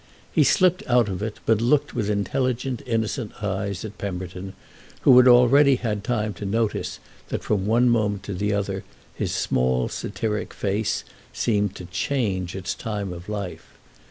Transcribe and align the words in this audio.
He 0.31 0.43
slipped 0.43 0.81
out 0.87 1.07
of 1.09 1.21
it, 1.21 1.37
but 1.45 1.61
looked 1.61 1.93
with 1.93 2.09
intelligent 2.09 2.81
innocent 2.87 3.33
eyes 3.43 3.85
at 3.85 3.99
Pemberton, 3.99 4.53
who 5.01 5.15
had 5.17 5.27
already 5.27 5.75
had 5.75 6.03
time 6.03 6.33
to 6.41 6.43
notice 6.45 6.97
that 7.29 7.43
from 7.43 7.67
one 7.67 7.87
moment 7.87 8.23
to 8.23 8.33
the 8.33 8.51
other 8.51 8.83
his 9.13 9.31
small 9.31 9.89
satiric 9.89 10.55
face 10.55 11.03
seemed 11.33 11.75
to 11.75 11.85
change 11.85 12.55
its 12.55 12.73
time 12.73 13.13
of 13.13 13.29
life. 13.29 13.77